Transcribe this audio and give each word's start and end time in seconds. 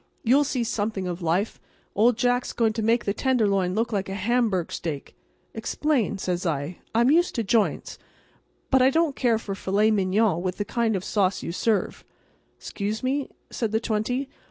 You'll 0.23 0.43
see 0.45 0.63
something 0.63 1.05
of 1.07 1.21
life. 1.21 1.61
Old 1.93 2.17
Jack's 2.17 2.53
going 2.53 2.73
to 2.73 2.81
make 2.81 3.05
the 3.05 3.13
Tenderloin 3.13 3.75
look 3.75 3.93
like 3.93 4.09
a 4.09 4.15
hamburg 4.15 4.71
steak." 4.71 5.15
"Explain," 5.53 6.17
says 6.17 6.43
I. 6.43 6.79
"I'm 6.95 7.11
used 7.11 7.35
to 7.35 7.43
joints, 7.43 7.99
but 8.71 8.81
I 8.81 8.89
don't 8.89 9.15
care 9.15 9.37
for 9.37 9.53
filet 9.53 9.91
mignon 9.91 10.41
with 10.41 10.57
the 10.57 10.65
kind 10.65 10.95
of 10.95 11.03
sauce 11.03 11.43
you 11.43 11.51
serve." 11.51 12.03
"'Xcuse 12.59 13.03
me," 13.03 13.29
said 13.51 13.71
the 13.73 13.79
twenty. 13.79 14.27